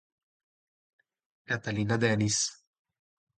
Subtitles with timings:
[1.45, 2.41] Catalina Denis